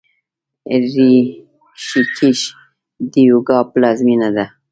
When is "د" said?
3.11-3.13